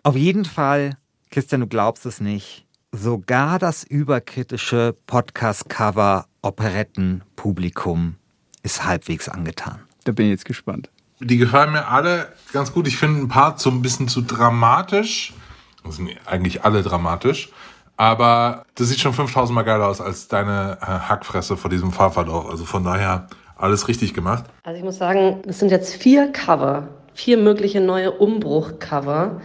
[0.03, 0.99] Auf jeden Fall,
[1.31, 8.18] Christian, du glaubst es nicht, sogar das überkritische Podcast-Cover Operettenpublikum
[8.69, 9.81] ist halbwegs angetan.
[10.05, 10.91] Da bin ich jetzt gespannt.
[11.21, 12.87] Die gefallen mir alle ganz gut.
[12.87, 15.33] Ich finde ein paar so ein bisschen zu dramatisch.
[15.85, 17.51] Das sind eigentlich alle dramatisch.
[17.97, 22.49] Aber das sieht schon 5000 Mal geiler aus als deine äh, Hackfresse vor diesem Fahrverlauf.
[22.49, 23.27] Also von daher
[23.57, 24.45] alles richtig gemacht.
[24.63, 29.41] Also ich muss sagen, es sind jetzt vier Cover, vier mögliche neue Umbruch-Cover,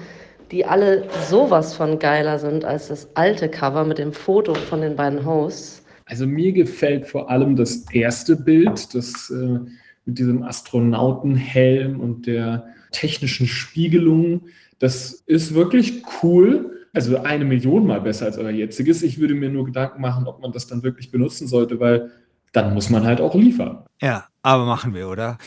[0.51, 4.95] die alle sowas von geiler sind als das alte Cover mit dem Foto von den
[4.95, 5.82] beiden Hosts.
[6.05, 9.59] Also mir gefällt vor allem das erste Bild, das äh,
[10.05, 14.47] mit diesem Astronautenhelm und der technischen Spiegelung.
[14.79, 16.87] Das ist wirklich cool.
[16.93, 19.01] Also eine Million mal besser als euer jetziges.
[19.01, 22.11] Ich würde mir nur Gedanken machen, ob man das dann wirklich benutzen sollte, weil
[22.51, 23.83] dann muss man halt auch liefern.
[23.99, 25.37] Ja, aber machen wir, oder?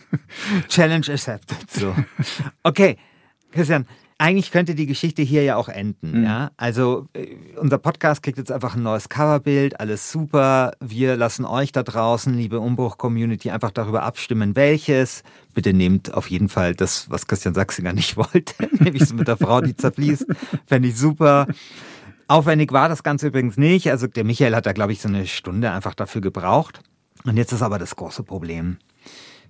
[0.68, 1.70] Challenge accepted.
[1.70, 1.94] So.
[2.62, 2.96] Okay,
[3.50, 3.86] Christian,
[4.20, 6.18] eigentlich könnte die Geschichte hier ja auch enden.
[6.18, 6.24] Mhm.
[6.24, 6.50] Ja?
[6.58, 10.72] Also äh, unser Podcast kriegt jetzt einfach ein neues Coverbild, alles super.
[10.78, 15.22] Wir lassen euch da draußen, liebe Umbruch-Community, einfach darüber abstimmen, welches.
[15.54, 19.38] Bitte nehmt auf jeden Fall das, was Christian Sachsinger nicht wollte, nämlich so mit der
[19.38, 20.26] Frau, die zerfließt.
[20.66, 21.46] Fände ich super.
[22.28, 23.90] Aufwendig war das Ganze übrigens nicht.
[23.90, 26.82] Also der Michael hat da, glaube ich, so eine Stunde einfach dafür gebraucht.
[27.24, 28.76] Und jetzt ist aber das große Problem.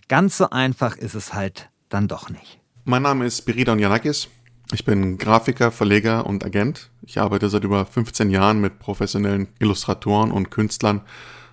[0.06, 2.60] Ganz so einfach ist es halt dann doch nicht.
[2.84, 4.28] Mein Name ist Spiridon Janakis.
[4.72, 6.90] Ich bin Grafiker, Verleger und Agent.
[7.04, 11.00] Ich arbeite seit über 15 Jahren mit professionellen Illustratoren und Künstlern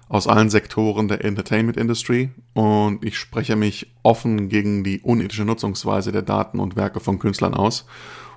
[0.08, 6.12] aus allen Sektoren der Entertainment Industry und ich spreche mich offen gegen die unethische Nutzungsweise
[6.12, 7.86] der Daten und Werke von Künstlern aus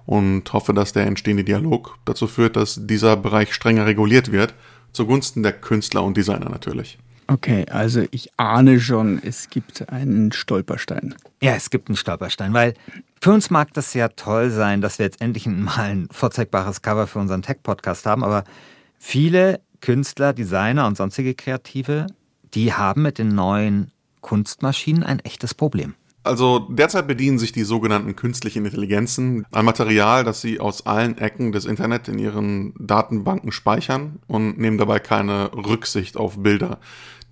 [0.06, 4.54] und hoffe, dass der entstehende Dialog dazu führt, dass dieser Bereich strenger reguliert wird,
[4.92, 6.98] zugunsten der Künstler und Designer natürlich.
[7.30, 11.14] Okay, also ich ahne schon, es gibt einen Stolperstein.
[11.40, 12.74] Ja, es gibt einen Stolperstein, weil
[13.20, 17.06] für uns mag das ja toll sein, dass wir jetzt endlich mal ein vorzeigbares Cover
[17.06, 18.42] für unseren Tech-Podcast haben, aber
[18.98, 22.08] viele Künstler, Designer und sonstige Kreative,
[22.52, 25.94] die haben mit den neuen Kunstmaschinen ein echtes Problem.
[26.22, 31.52] Also derzeit bedienen sich die sogenannten künstlichen Intelligenzen ein Material, das sie aus allen Ecken
[31.52, 36.78] des Internet in ihren Datenbanken speichern und nehmen dabei keine Rücksicht auf Bilder,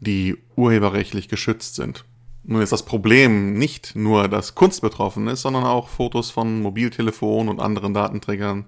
[0.01, 2.05] die urheberrechtlich geschützt sind.
[2.45, 7.49] Nun ist das Problem nicht nur, dass Kunst betroffen ist, sondern auch Fotos von Mobiltelefonen
[7.49, 8.65] und anderen Datenträgern,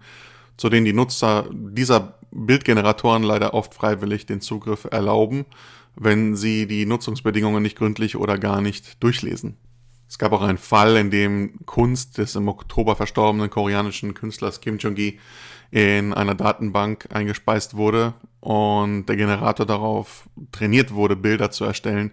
[0.56, 5.46] zu denen die Nutzer dieser Bildgeneratoren leider oft freiwillig den Zugriff erlauben,
[5.96, 9.56] wenn sie die Nutzungsbedingungen nicht gründlich oder gar nicht durchlesen.
[10.08, 14.78] Es gab auch einen Fall, in dem Kunst des im Oktober verstorbenen koreanischen Künstlers Kim
[14.78, 15.18] Jong-gi
[15.70, 22.11] in einer Datenbank eingespeist wurde und der Generator darauf trainiert wurde, Bilder zu erstellen,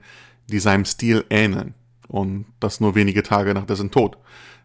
[0.47, 1.73] die seinem Stil ähneln.
[2.07, 4.17] Und das nur wenige Tage nach dessen Tod.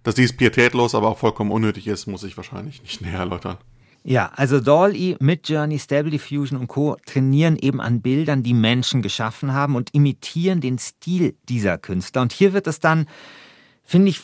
[0.03, 3.59] Dass dies pietätlos, aber auch vollkommen unnötig ist, muss ich wahrscheinlich nicht näher erläutern.
[4.05, 6.97] Ja, also Dolly, Midjourney, Stable Diffusion und Co.
[7.07, 12.23] trainieren eben an Bildern, die Menschen geschaffen haben und imitieren den Stil dieser Künstler.
[12.23, 13.07] Und hier wird es dann,
[13.85, 14.23] finde ich,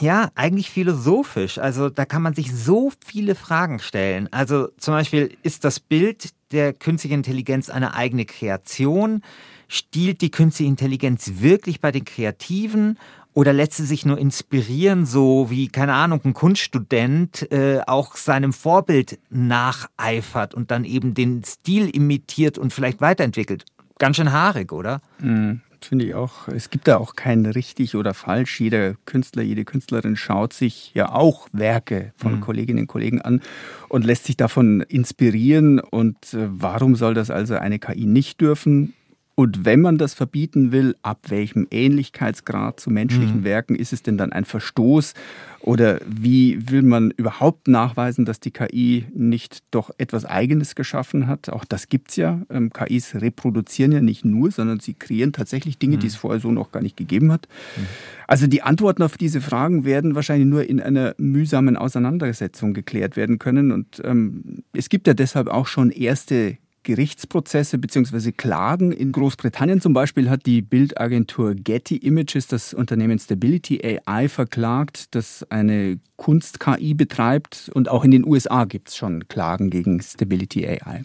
[0.00, 1.58] ja, eigentlich philosophisch.
[1.58, 4.28] Also da kann man sich so viele Fragen stellen.
[4.30, 9.22] Also zum Beispiel, ist das Bild der künstlichen Intelligenz eine eigene Kreation?
[9.68, 12.98] Stiehlt die künstliche Intelligenz wirklich bei den Kreativen
[13.32, 18.52] oder lässt sie sich nur inspirieren, so wie, keine Ahnung, ein Kunststudent äh, auch seinem
[18.52, 23.64] Vorbild nacheifert und dann eben den Stil imitiert und vielleicht weiterentwickelt?
[23.98, 25.00] Ganz schön haarig, oder?
[25.20, 26.48] Mhm finde ich auch.
[26.48, 28.60] Es gibt da auch kein richtig oder falsch.
[28.60, 32.40] Jeder Künstler, jede Künstlerin schaut sich ja auch Werke von mhm.
[32.40, 33.40] Kolleginnen und Kollegen an
[33.88, 35.80] und lässt sich davon inspirieren.
[35.80, 38.94] Und äh, warum soll das also eine KI nicht dürfen?
[39.40, 43.44] Und wenn man das verbieten will, ab welchem Ähnlichkeitsgrad zu menschlichen mhm.
[43.44, 45.14] Werken ist es denn dann ein Verstoß?
[45.60, 51.48] Oder wie will man überhaupt nachweisen, dass die KI nicht doch etwas Eigenes geschaffen hat?
[51.48, 52.42] Auch das gibt es ja.
[52.50, 56.00] Ähm, KIs reproduzieren ja nicht nur, sondern sie kreieren tatsächlich Dinge, mhm.
[56.00, 57.48] die es vorher so noch gar nicht gegeben hat.
[57.78, 57.86] Mhm.
[58.26, 63.38] Also die Antworten auf diese Fragen werden wahrscheinlich nur in einer mühsamen Auseinandersetzung geklärt werden
[63.38, 63.72] können.
[63.72, 68.32] Und ähm, es gibt ja deshalb auch schon erste Gerichtsprozesse bzw.
[68.32, 68.92] Klagen.
[68.92, 75.46] In Großbritannien zum Beispiel hat die Bildagentur Getty Images das Unternehmen Stability AI verklagt, das
[75.50, 77.70] eine Kunst-KI betreibt.
[77.74, 81.04] Und auch in den USA gibt es schon Klagen gegen Stability AI.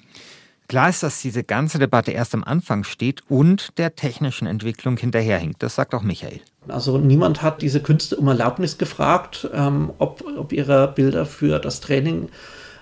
[0.67, 5.61] Klar ist, dass diese ganze Debatte erst am Anfang steht und der technischen Entwicklung hinterherhinkt.
[5.61, 6.39] Das sagt auch Michael.
[6.67, 11.81] Also niemand hat diese Künste um Erlaubnis gefragt, ähm, ob, ob ihre Bilder für das
[11.81, 12.29] Training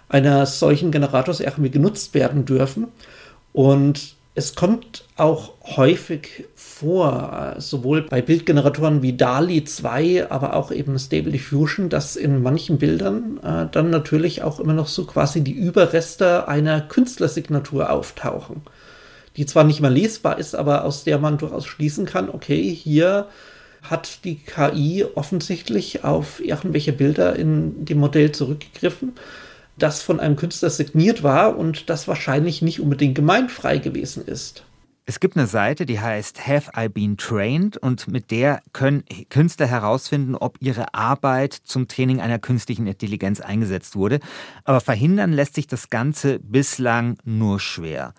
[0.09, 2.87] eines solchen Generators irgendwie genutzt werden dürfen.
[3.51, 10.97] Und es kommt auch häufig vor, sowohl bei Bildgeneratoren wie DALI 2, aber auch eben
[10.97, 15.53] Stable Diffusion, dass in manchen Bildern äh, dann natürlich auch immer noch so quasi die
[15.53, 18.63] Überreste einer Künstlersignatur auftauchen,
[19.37, 23.27] die zwar nicht mehr lesbar ist, aber aus der man durchaus schließen kann, okay, hier
[23.83, 29.13] hat die KI offensichtlich auf irgendwelche Bilder in dem Modell zurückgegriffen
[29.77, 34.63] das von einem Künstler signiert war und das wahrscheinlich nicht unbedingt gemeinfrei gewesen ist.
[35.05, 39.67] Es gibt eine Seite, die heißt Have I Been Trained und mit der können Künstler
[39.67, 44.21] herausfinden, ob ihre Arbeit zum Training einer künstlichen Intelligenz eingesetzt wurde.
[44.63, 48.13] Aber verhindern lässt sich das Ganze bislang nur schwer.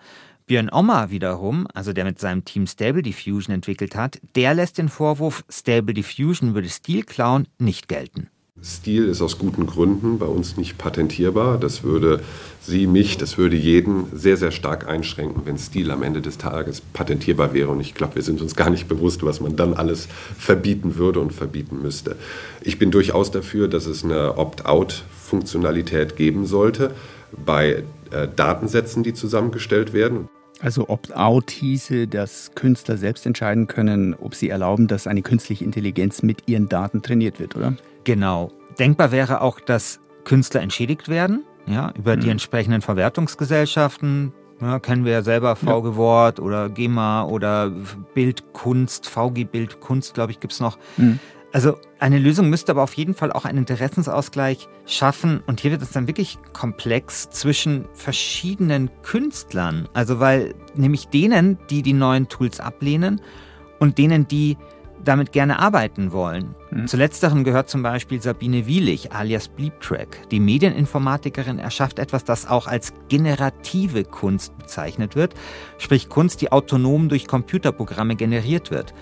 [0.45, 4.89] Björn Ommer wiederum, also der mit seinem Team Stable Diffusion entwickelt hat, der lässt den
[4.89, 8.29] Vorwurf, Stable Diffusion würde Stil klauen, nicht gelten.
[8.65, 11.59] Stil ist aus guten Gründen bei uns nicht patentierbar.
[11.59, 12.21] Das würde
[12.61, 16.81] Sie, mich, das würde jeden sehr, sehr stark einschränken, wenn Stil am Ende des Tages
[16.81, 17.69] patentierbar wäre.
[17.69, 21.19] Und ich glaube, wir sind uns gar nicht bewusst, was man dann alles verbieten würde
[21.19, 22.15] und verbieten müsste.
[22.61, 26.95] Ich bin durchaus dafür, dass es eine Opt-out-Funktionalität geben sollte
[27.45, 30.27] bei äh, Datensätzen, die zusammengestellt werden.
[30.59, 36.23] Also Opt-out hieße, dass Künstler selbst entscheiden können, ob sie erlauben, dass eine künstliche Intelligenz
[36.23, 37.75] mit ihren Daten trainiert wird, oder?
[38.05, 38.51] Genau.
[38.79, 42.21] Denkbar wäre auch, dass Künstler entschädigt werden, ja, über mhm.
[42.21, 44.33] die entsprechenden Verwertungsgesellschaften.
[44.61, 47.71] Ja, kennen wir ja selber VG Wort oder GEMA oder
[48.13, 50.77] Bildkunst, VG Bildkunst, glaube ich, gibt es noch.
[50.95, 51.19] Mhm.
[51.51, 55.41] Also eine Lösung müsste aber auf jeden Fall auch einen Interessensausgleich schaffen.
[55.47, 59.87] Und hier wird es dann wirklich komplex zwischen verschiedenen Künstlern.
[59.93, 63.21] Also weil nämlich denen, die die neuen Tools ablehnen
[63.79, 64.57] und denen, die
[65.05, 66.55] damit gerne arbeiten wollen.
[66.71, 66.87] Mhm.
[66.87, 70.29] Zu letzteren gehört zum Beispiel Sabine Wielich alias Bleeptrack.
[70.29, 75.33] Die Medieninformatikerin erschafft etwas, das auch als generative Kunst bezeichnet wird,
[75.77, 78.93] sprich Kunst, die autonom durch Computerprogramme generiert wird.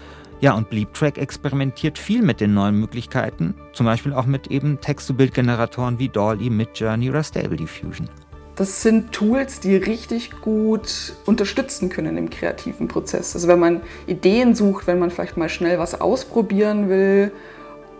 [0.41, 5.99] Ja, und Bleeptrack experimentiert viel mit den neuen Möglichkeiten, zum Beispiel auch mit eben Text-to-Bild-Generatoren
[5.99, 8.09] wie DALL-E, Midjourney oder Stable Diffusion.
[8.55, 13.35] Das sind Tools, die richtig gut unterstützen können im kreativen Prozess.
[13.35, 17.31] Also wenn man Ideen sucht, wenn man vielleicht mal schnell was ausprobieren will,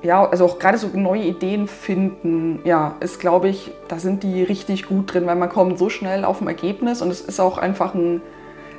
[0.04, 4.44] ja, also auch gerade so neue Ideen finden, ja, ist glaube ich, da sind die
[4.44, 7.58] richtig gut drin, weil man kommt so schnell auf ein Ergebnis und es ist auch
[7.58, 8.22] einfach ein,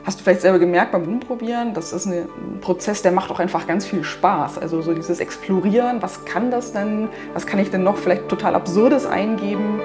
[0.04, 2.28] hast du vielleicht selber gemerkt beim Umprobieren, das ist ein
[2.60, 4.58] Prozess, der macht auch einfach ganz viel Spaß.
[4.58, 8.54] Also so dieses Explorieren, was kann das denn, was kann ich denn noch vielleicht total
[8.54, 9.80] Absurdes eingeben.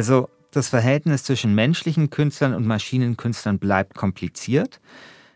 [0.00, 4.80] Also das Verhältnis zwischen menschlichen Künstlern und Maschinenkünstlern bleibt kompliziert.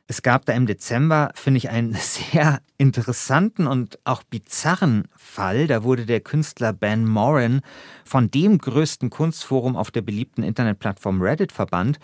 [0.06, 5.66] Es gab da im Dezember, finde ich, einen sehr interessanten und auch bizarren Fall.
[5.66, 7.60] Da wurde der Künstler Ben Moran
[8.06, 11.98] von dem größten Kunstforum auf der beliebten Internetplattform Reddit verbannt.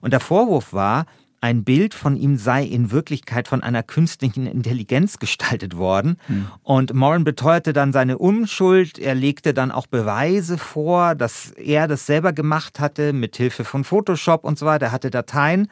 [0.00, 1.04] Und der Vorwurf war,
[1.40, 6.18] ein Bild von ihm sei in Wirklichkeit von einer künstlichen Intelligenz gestaltet worden.
[6.26, 6.46] Hm.
[6.62, 8.98] Und Moran beteuerte dann seine Unschuld.
[8.98, 13.84] Er legte dann auch Beweise vor, dass er das selber gemacht hatte, mit Hilfe von
[13.84, 14.86] Photoshop und so weiter.
[14.86, 15.68] Er hatte Dateien.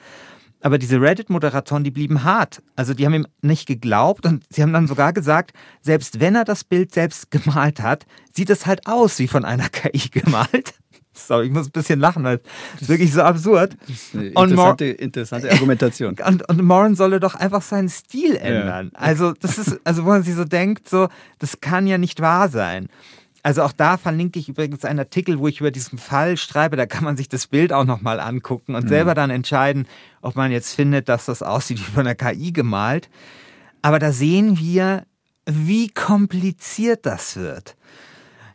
[0.65, 2.63] Aber diese Reddit-Moderatoren, die blieben hart.
[2.75, 6.45] Also die haben ihm nicht geglaubt und sie haben dann sogar gesagt, selbst wenn er
[6.45, 10.73] das Bild selbst gemalt hat, sieht es halt aus wie von einer KI gemalt.
[11.15, 12.41] Sorry, ich muss ein bisschen lachen, weil
[12.77, 13.77] es ist wirklich so absurd.
[13.87, 16.17] Das ist eine interessante, interessante Argumentation.
[16.27, 18.91] Und, und Moran solle doch einfach seinen Stil ändern.
[18.93, 18.99] Ja.
[18.99, 22.49] Also, das ist, also wo man sich so denkt, so, das kann ja nicht wahr
[22.49, 22.89] sein.
[23.45, 26.77] Also auch da verlinke ich übrigens einen Artikel, wo ich über diesen Fall schreibe.
[26.77, 28.89] Da kann man sich das Bild auch nochmal angucken und mhm.
[28.89, 29.87] selber dann entscheiden,
[30.23, 33.11] ob man jetzt findet, dass das aussieht wie von einer KI gemalt.
[33.83, 35.05] Aber da sehen wir,
[35.45, 37.77] wie kompliziert das wird.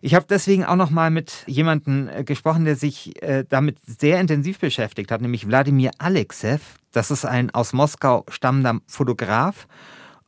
[0.01, 4.19] Ich habe deswegen auch noch mal mit jemandem äh, gesprochen, der sich äh, damit sehr
[4.21, 6.61] intensiv beschäftigt hat, nämlich Wladimir Alexev.
[6.91, 9.67] Das ist ein aus Moskau stammender Fotograf,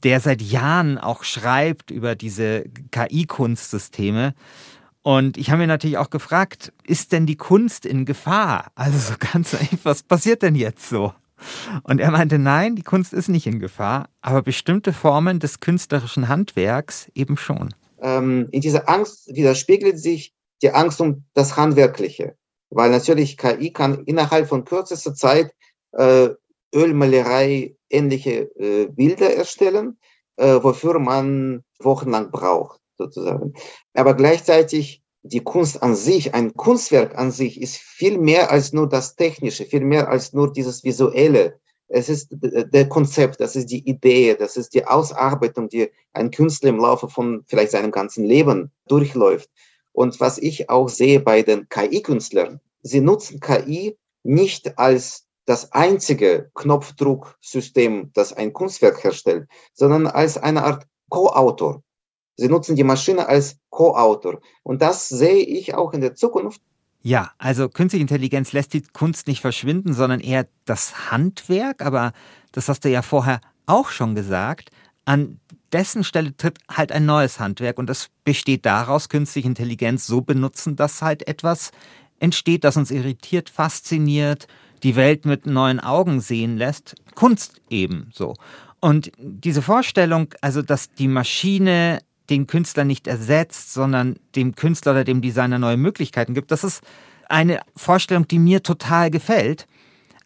[0.03, 4.33] der seit Jahren auch schreibt über diese KI-Kunstsysteme.
[5.03, 8.71] Und ich habe mir natürlich auch gefragt, ist denn die Kunst in Gefahr?
[8.75, 11.13] Also so ganz einfach, was passiert denn jetzt so?
[11.83, 16.27] Und er meinte, nein, die Kunst ist nicht in Gefahr, aber bestimmte Formen des künstlerischen
[16.27, 22.35] Handwerks eben schon ähm, in dieser Angst widerspiegelt sich die Angst um das Handwerkliche.
[22.69, 25.53] Weil natürlich KI kann innerhalb von kürzester Zeit
[25.91, 26.29] äh,
[26.73, 29.97] Ölmalerei ähnliche äh, Bilder erstellen,
[30.37, 33.53] äh, wofür man wochenlang braucht, sozusagen.
[33.93, 38.89] Aber gleichzeitig die Kunst an sich, ein Kunstwerk an sich ist viel mehr als nur
[38.89, 41.59] das Technische, viel mehr als nur dieses Visuelle,
[41.93, 46.69] es ist der Konzept, das ist die Idee, das ist die Ausarbeitung, die ein Künstler
[46.69, 49.49] im Laufe von vielleicht seinem ganzen Leben durchläuft.
[49.91, 56.49] Und was ich auch sehe bei den KI-Künstlern, sie nutzen KI nicht als das einzige
[56.53, 61.83] Knopfdrucksystem, das ein Kunstwerk herstellt, sondern als eine Art Co-Autor.
[62.37, 64.39] Sie nutzen die Maschine als Co-Autor.
[64.63, 66.61] Und das sehe ich auch in der Zukunft
[67.03, 72.13] ja, also künstliche Intelligenz lässt die Kunst nicht verschwinden, sondern eher das Handwerk, aber
[72.51, 74.69] das hast du ja vorher auch schon gesagt.
[75.05, 75.39] An
[75.71, 80.75] dessen Stelle tritt halt ein neues Handwerk und das besteht daraus, künstliche Intelligenz so benutzen,
[80.75, 81.71] dass halt etwas
[82.19, 84.47] entsteht, das uns irritiert, fasziniert,
[84.83, 86.95] die Welt mit neuen Augen sehen lässt.
[87.15, 88.35] Kunst eben so.
[88.79, 91.99] Und diese Vorstellung, also dass die Maschine
[92.31, 96.49] den Künstler nicht ersetzt, sondern dem Künstler oder dem Designer neue Möglichkeiten gibt.
[96.51, 96.81] Das ist
[97.29, 99.67] eine Vorstellung, die mir total gefällt.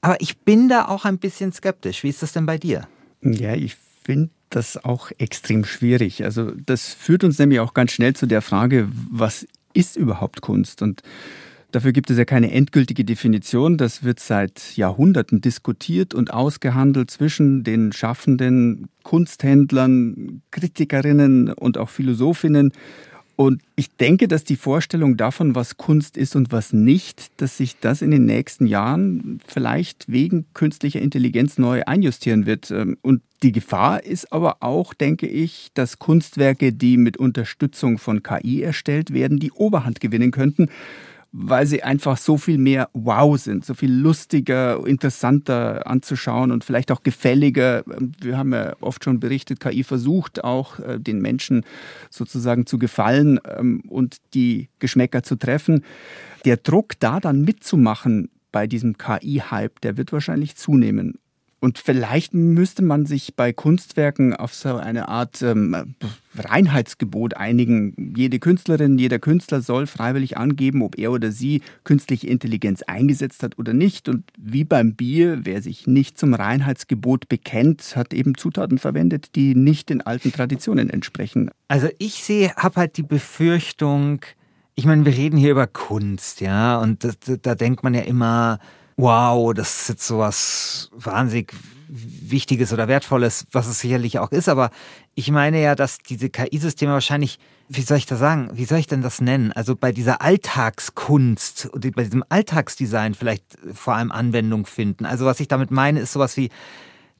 [0.01, 2.03] Aber ich bin da auch ein bisschen skeptisch.
[2.03, 2.87] Wie ist das denn bei dir?
[3.21, 6.23] Ja, ich finde das auch extrem schwierig.
[6.23, 10.81] Also das führt uns nämlich auch ganz schnell zu der Frage, was ist überhaupt Kunst?
[10.81, 11.01] Und
[11.75, 13.75] Dafür gibt es ja keine endgültige Definition.
[13.75, 22.71] Das wird seit Jahrhunderten diskutiert und ausgehandelt zwischen den schaffenden Kunsthändlern, Kritikerinnen und auch Philosophinnen.
[23.35, 27.77] Und ich denke, dass die Vorstellung davon, was Kunst ist und was nicht, dass sich
[27.81, 32.71] das in den nächsten Jahren vielleicht wegen künstlicher Intelligenz neu einjustieren wird.
[33.01, 38.61] Und die Gefahr ist aber auch, denke ich, dass Kunstwerke, die mit Unterstützung von KI
[38.61, 40.69] erstellt werden, die Oberhand gewinnen könnten
[41.37, 46.93] weil sie einfach so viel mehr wow sind, so viel lustiger, interessanter anzuschauen und vielleicht
[46.93, 47.83] auch gefälliger.
[48.21, 51.65] Wir haben ja oft schon berichtet, KI versucht auch äh, den Menschen
[52.09, 55.83] sozusagen zu gefallen ähm, und die Geschmäcker zu treffen.
[56.45, 61.19] Der Druck, da dann mitzumachen bei diesem KI-Hype, der wird wahrscheinlich zunehmen.
[61.65, 65.95] Und vielleicht müsste man sich bei Kunstwerken auf so eine Art ähm,
[66.37, 68.13] Reinheitsgebot einigen.
[68.15, 73.57] Jede Künstlerin, jeder Künstler soll freiwillig angeben, ob er oder sie künstliche Intelligenz eingesetzt hat
[73.57, 74.07] oder nicht.
[74.07, 79.55] Und wie beim Bier, wer sich nicht zum Reinheitsgebot bekennt, hat eben Zutaten verwendet, die
[79.55, 81.49] nicht den alten Traditionen entsprechen.
[81.67, 84.21] Also ich sehe, habe halt die Befürchtung,
[84.75, 87.09] ich meine, wir reden hier über Kunst, ja, und da,
[87.41, 88.59] da denkt man ja immer,
[88.97, 91.53] wow, das ist jetzt sowas wahnsinnig
[91.87, 94.49] Wichtiges oder Wertvolles, was es sicherlich auch ist.
[94.49, 94.71] Aber
[95.13, 97.39] ich meine ja, dass diese KI-Systeme wahrscheinlich,
[97.69, 99.51] wie soll ich das sagen, wie soll ich denn das nennen?
[99.51, 103.43] Also bei dieser Alltagskunst oder bei diesem Alltagsdesign vielleicht
[103.73, 105.05] vor allem Anwendung finden.
[105.05, 106.49] Also was ich damit meine, ist sowas wie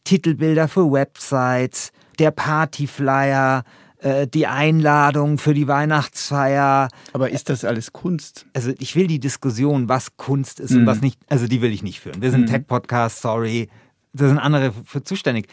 [0.03, 3.63] Titelbilder für Websites, der Partyflyer,
[4.05, 6.89] äh, die Einladung für die Weihnachtsfeier.
[7.13, 8.45] Aber ist das alles Kunst?
[8.53, 10.81] Also ich will die Diskussion, was Kunst ist mhm.
[10.81, 12.21] und was nicht, also die will ich nicht führen.
[12.21, 12.45] Wir sind mhm.
[12.45, 13.67] Tech-Podcast, sorry,
[14.13, 15.47] da sind andere für zuständig.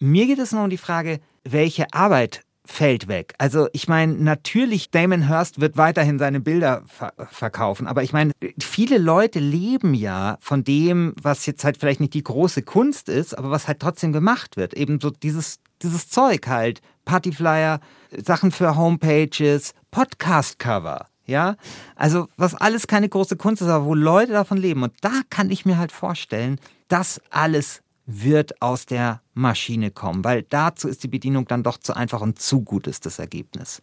[0.00, 3.34] Mir geht es nur um die Frage, welche Arbeit fällt weg.
[3.38, 8.32] Also ich meine, natürlich, Damon Hirst wird weiterhin seine Bilder ver verkaufen, aber ich meine,
[8.58, 13.36] viele Leute leben ja von dem, was jetzt halt vielleicht nicht die große Kunst ist,
[13.36, 14.74] aber was halt trotzdem gemacht wird.
[14.74, 17.80] Eben so dieses, dieses Zeug halt, Partyflyer,
[18.22, 21.06] Sachen für Homepages, Podcast-Cover.
[21.26, 21.56] Ja,
[21.96, 24.82] also was alles keine große Kunst ist, aber wo Leute davon leben.
[24.82, 30.42] Und da kann ich mir halt vorstellen, das alles wird aus der Maschine kommen, weil
[30.42, 33.80] dazu ist die Bedienung dann doch zu einfach und zu gut ist das Ergebnis.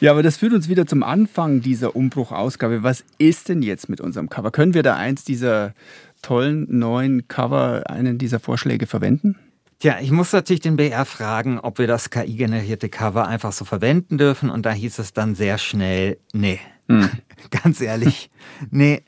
[0.00, 2.82] Ja, aber das führt uns wieder zum Anfang dieser Umbruchausgabe.
[2.82, 4.50] Was ist denn jetzt mit unserem Cover?
[4.50, 5.74] Können wir da eins dieser
[6.22, 9.38] tollen neuen Cover, einen dieser Vorschläge verwenden?
[9.78, 14.16] Tja, ich muss natürlich den BR fragen, ob wir das KI-generierte Cover einfach so verwenden
[14.16, 14.48] dürfen.
[14.48, 16.60] Und da hieß es dann sehr schnell, nee.
[16.88, 17.10] Hm.
[17.50, 18.30] Ganz ehrlich,
[18.70, 19.02] nee.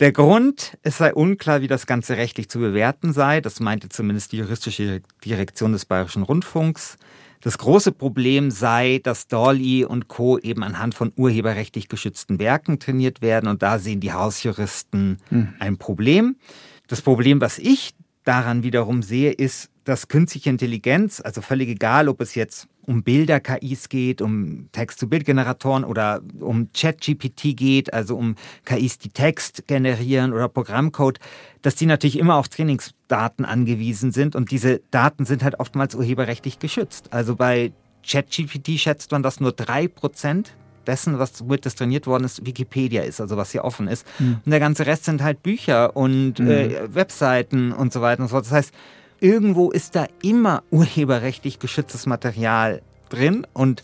[0.00, 3.40] Der Grund, es sei unklar, wie das Ganze rechtlich zu bewerten sei.
[3.40, 6.96] Das meinte zumindest die juristische Direktion des Bayerischen Rundfunks.
[7.40, 10.38] Das große Problem sei, dass Dolly und Co.
[10.38, 13.48] eben anhand von urheberrechtlich geschützten Werken trainiert werden.
[13.48, 15.54] Und da sehen die Hausjuristen hm.
[15.60, 16.36] ein Problem.
[16.88, 17.94] Das Problem, was ich
[18.24, 23.88] daran wiederum sehe, ist, dass künstliche Intelligenz, also völlig egal, ob es jetzt um Bilder-KIs
[23.88, 31.18] geht, um Text-zu-Bild-Generatoren oder um Chat-GPT geht, also um KIs, die Text generieren oder Programmcode,
[31.62, 36.58] dass die natürlich immer auf Trainingsdaten angewiesen sind und diese Daten sind halt oftmals urheberrechtlich
[36.58, 37.12] geschützt.
[37.12, 37.72] Also bei
[38.06, 40.54] ChatGPT schätzt man, dass nur drei Prozent
[40.86, 44.06] dessen, was mit das trainiert worden ist, Wikipedia ist, also was hier offen ist.
[44.18, 44.40] Mhm.
[44.44, 46.50] Und der ganze Rest sind halt Bücher und mhm.
[46.50, 48.46] äh, Webseiten und so weiter und so fort.
[48.46, 48.74] Das heißt,
[49.22, 53.82] irgendwo ist da immer urheberrechtlich geschütztes Material drin und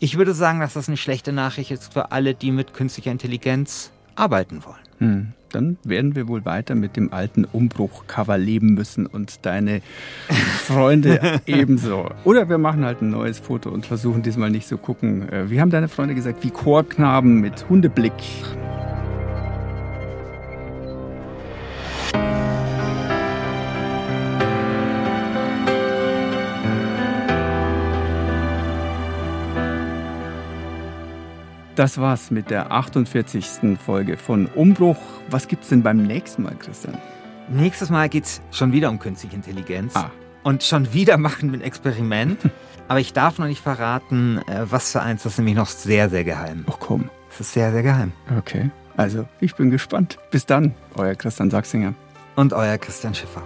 [0.00, 3.92] ich würde sagen, dass das eine schlechte Nachricht ist für alle, die mit künstlicher Intelligenz
[4.16, 4.82] arbeiten wollen.
[4.98, 9.82] Hm, dann werden wir wohl weiter mit dem alten Umbruch-Cover leben müssen und deine
[10.66, 12.10] Freunde ebenso.
[12.24, 15.28] Oder wir machen halt ein neues Foto und versuchen diesmal nicht so gucken.
[15.28, 16.42] Äh, wie haben deine Freunde gesagt?
[16.42, 18.12] Wie Chorknaben mit Hundeblick.
[31.74, 33.78] Das war's mit der 48.
[33.82, 34.98] Folge von Umbruch.
[35.30, 36.98] Was gibt's denn beim nächsten Mal, Christian?
[37.48, 39.96] Nächstes Mal geht's schon wieder um künstliche Intelligenz.
[39.96, 40.10] Ah.
[40.42, 42.38] Und schon wieder machen wir ein Experiment.
[42.88, 45.22] Aber ich darf noch nicht verraten, äh, was für eins.
[45.22, 46.66] Das ist nämlich noch sehr, sehr geheim.
[46.68, 47.08] Ach komm.
[47.30, 48.12] Das ist sehr, sehr geheim.
[48.36, 48.70] Okay.
[48.98, 50.18] Also, ich bin gespannt.
[50.30, 51.94] Bis dann, euer Christian Sachsinger.
[52.36, 53.42] Und euer Christian Schiffer.